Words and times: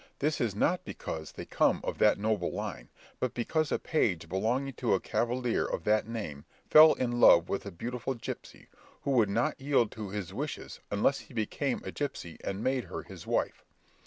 This 0.17 0.41
is 0.41 0.55
not 0.55 0.83
because 0.83 1.33
they 1.33 1.45
come 1.45 1.79
of 1.83 1.99
that 1.99 2.17
noble 2.17 2.51
line, 2.51 2.89
but 3.19 3.35
because 3.35 3.71
a 3.71 3.77
page 3.77 4.27
belonging 4.27 4.73
to 4.77 4.95
a 4.95 4.99
cavalier 4.99 5.63
of 5.63 5.83
that 5.83 6.07
name 6.07 6.43
fell 6.71 6.93
in 6.93 7.19
love 7.19 7.49
with 7.49 7.67
a 7.67 7.71
beautiful 7.71 8.15
gipsy, 8.15 8.67
who 9.03 9.11
would 9.11 9.29
not 9.29 9.61
yield 9.61 9.91
to 9.91 10.09
his 10.09 10.33
wishes 10.33 10.79
unless 10.89 11.19
he 11.19 11.35
became 11.35 11.81
a 11.83 11.91
gipsy 11.91 12.39
and 12.43 12.63
made 12.63 12.85
her 12.85 13.03
his 13.03 13.27
wife. 13.27 13.63